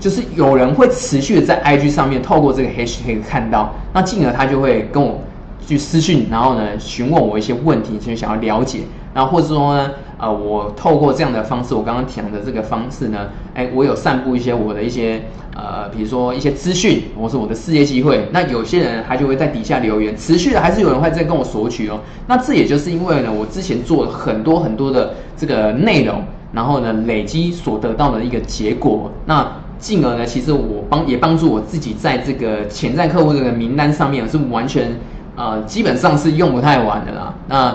[0.00, 5.20] 就是有人会持续的在 IG 上面透过这个 H 可以看到，那进而他就会跟我
[5.66, 8.80] 去私讯，然后呢询问我一些问题，就想要了解。
[9.14, 9.90] 然后或者说呢，
[10.22, 15.20] 呃，我透过这样的方式，我刚刚讲的这个方式呢，哎，我有散布一些我的一些
[15.56, 18.28] 呃，比如说一些资讯，或是我的事业机会。
[18.30, 21.98] 那有些人他就会在底下留言，持续的还是有人会在跟我索取哦。
[22.28, 29.10] 那这也就是因为呢，我之前做了很多很多的这个内容，然后呢累积所得到的一个结果。
[29.26, 29.44] 那
[29.80, 34.92] 进而呢，其实我帮也帮助我自己在这个潜在客户这个名单上面是完全
[35.34, 37.34] 呃，基本上是用不太完的啦。
[37.48, 37.74] 那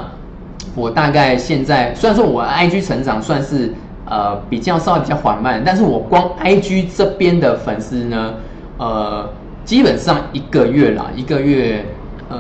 [0.78, 3.73] 我大概现在虽然说我 IG 成长算是
[4.05, 8.36] 呃比较稍微比较缓慢，但是我光 IG 这边的粉丝呢，
[8.78, 9.28] 呃，
[9.65, 11.84] 基本上一个月啦，一个月，
[12.30, 12.39] 呃，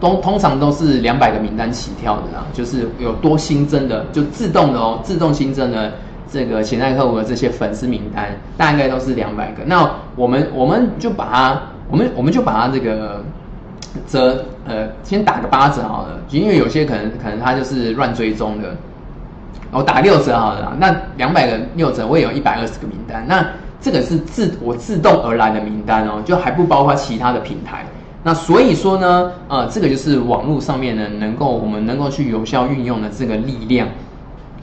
[0.00, 5.92] 通通常都是两百个名单起跳的啦，就是有多新增的，就自动的哦，自动新增的
[6.32, 9.64] 这个潜在客户的这些粉丝名单，大概都是两百个。
[9.66, 13.24] 那我们我们就把它，我们我们就把它这个
[14.06, 18.74] 折，呃，先打个八折好了，因为有些可能可能他就是乱追踪的。
[19.70, 23.24] 我打六折好了，那两百个六折，我也有一百二十个名单。
[23.26, 23.44] 那
[23.80, 27.84] 这个是自我自动而来的名单哦，就还不包括其他的平台。
[28.22, 33.88] 那所以说呢，呃，这个就是网络上面呢，能够我们能够去有效运用的这个力量。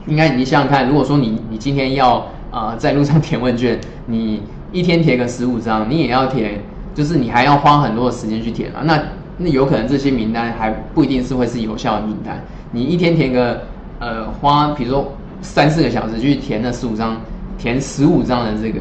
[0.07, 4.41] 应该你想想看，如果说你你今天要呃在路上填问卷，你
[4.71, 6.61] 一天填个十五张，你也要填，
[6.93, 8.81] 就是你还要花很多的时间去填啊。
[8.83, 8.97] 那
[9.39, 12.39] 那有可能这些名单还不一定是会是有效的名单，
[12.71, 13.59] 你一天填个。
[14.01, 15.11] 呃，花比如说
[15.41, 17.19] 三四个小时去填那十五张，
[17.57, 18.79] 填十五张的这个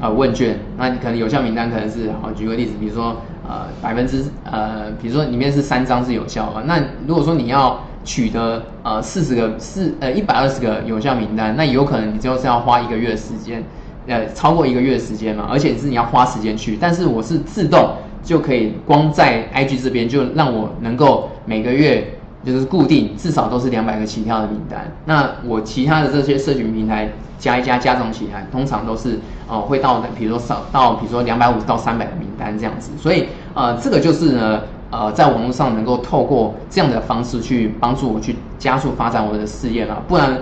[0.00, 13.64] 呃问卷，那你可能有效名单可能是好，举个例子，比如说呃百分之呃，比如说里面是三张是有效的，那如果说你要取得呃四十个四呃一百二十个有效名单，那有可能你最后是要花一个月的时间，
[14.06, 22.06] 呃超过一个月的时间嘛，而且是你要花时间去，但是我是自动就可以光在 IG 这边就让我能够每个月。
[22.44, 24.90] 就是固定，至少都是两百个起跳的名单。
[25.04, 27.08] 那我其他的这些社群平台
[27.38, 29.16] 加一加加总起来，通常都是
[29.48, 32.90] 呃会到，比如说上到比如说两百五到三百个名单这样子。
[32.98, 34.60] 所以呃这个就是呢
[34.90, 40.02] 呃在网络上能够透过这样的方式去帮助我去加速发展我的事业了。
[40.08, 40.36] 不然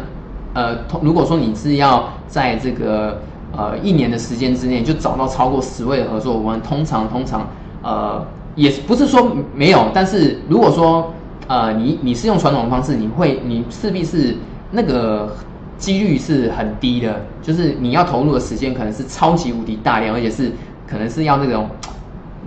[0.55, 3.21] 呃如果说你是要在这个
[3.55, 7.47] 呃一年的时间之内就找到超过十位的合作伙伴，通常通常
[7.83, 8.25] 呃
[8.55, 11.13] 也不是说没有，但是如果说
[11.47, 14.37] 呃，你你是用传统的方式，你会你势必是
[14.71, 15.35] 那个
[15.79, 20.53] 几率是很低的，就是你要投入的时间可能是超级无敌大量，而且是
[20.87, 21.69] 可能是要那种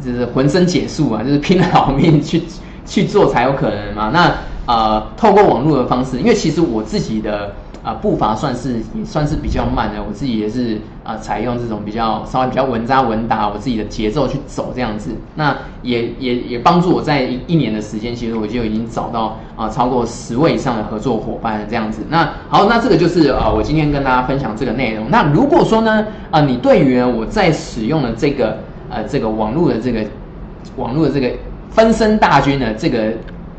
[0.04, 2.44] 就是浑身解数啊， 就是拼了老命去
[2.86, 4.10] 去做才有可能嘛。
[4.14, 4.34] 那
[4.66, 7.54] 呃，透过网络的方式，因为其实我自己的。
[7.84, 22.02] 啊，步伐算是也算是比较慢的，我自己也是啊，采用这种比较稍微比较稳扎稳打，我自己的节奏去走这样子，那也也也帮助我在一一年的时间，其实我就已经找到啊超过十位以上的合作伙伴这样子。
[22.08, 25.10] 那好，那这个就是啊，我今天跟大家分享这个内容。
[25.10, 28.58] 那如果说呢，啊，你对于我在使用的这个
[28.90, 30.06] 呃这个网络的这个
[30.78, 31.30] 网络的这个
[31.70, 33.12] 分身大军的这个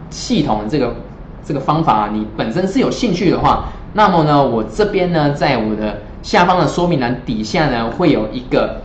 [0.08, 0.96] 系统的这个
[1.44, 3.66] 这个方法，你本身是有兴趣的话。
[3.96, 8.82] 那么呢，我这边呢，在我的下方的说明栏底下呢，会有一个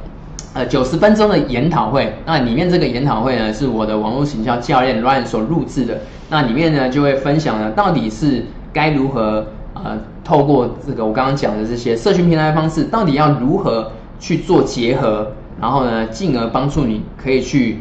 [0.53, 2.14] 呃九十分钟的研讨会。
[2.28, 5.97] 那里面这个研讨会呢，是我的网络行销教练 Ryan 所录制的。
[6.30, 17.80] 那里面呢，就会分享呢，到底是该如何呃，透过这个我刚刚讲的这些社群平台方式，到底要如何去做结合，然后呢，进而帮助你可以去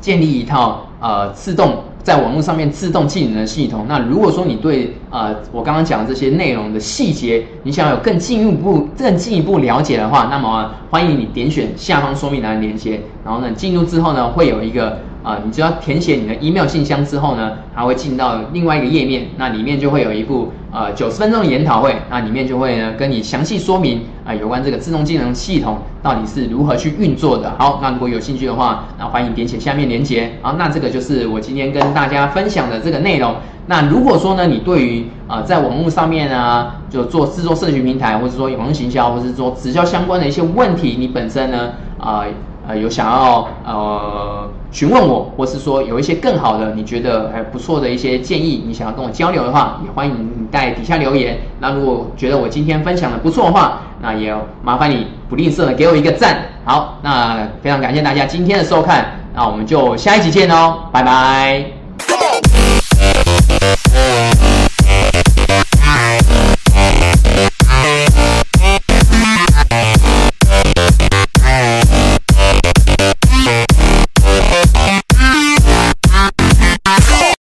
[0.00, 1.84] 建立一套呃自动。
[2.08, 3.84] 在网络上面自动进人的系统。
[3.86, 15.00] 那如果说你对呃我刚刚讲的这些内容的细节，你想有更进一步、更进一步了解的话，那么欢迎你点选下方说明栏链接，然后呢进入之后呢会有一个。
[15.22, 27.52] 啊，你只要填写你的 email 信箱之后呢，它会进到另外一个页面，那里面就会有一部呃九十分钟的研讨会，那里面就会呢跟你详细说明啊有关这个自动技能系统到底是如何去运作的。
[27.58, 30.30] 好，那如果有兴趣的话，那欢迎点写下面链接。
[30.40, 33.34] 好，那这个就是我今天跟大家分享的这个内容。
[33.66, 42.24] 那如果说呢，你对于啊在网络上面啊就做制作社群平台，或者说网络行销，或者是说直销相关的一些问题，你本身呢啊。
[42.68, 51.38] 呃，有想要呃询问我，或是说有一些更好的，你觉得还不错的一些建议，你想要跟我交流的话，也欢迎你在底下留言。
[51.60, 56.42] 那如果觉得我今天分享的不错的话，那也麻烦你不吝啬的给我一个赞。
[56.66, 61.64] 好，那非常感谢大家今天的收看，那我们就下一集见哦，拜拜。